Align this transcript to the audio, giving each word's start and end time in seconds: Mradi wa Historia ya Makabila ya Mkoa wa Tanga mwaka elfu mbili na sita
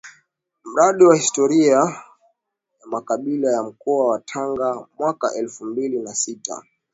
Mradi 0.63 1.03
wa 1.05 1.15
Historia 1.15 1.71
ya 1.71 2.03
Makabila 2.85 3.51
ya 3.51 3.63
Mkoa 3.63 4.07
wa 4.07 4.19
Tanga 4.19 4.87
mwaka 4.99 5.33
elfu 5.33 5.65
mbili 5.65 5.99
na 5.99 6.15
sita 6.15 6.63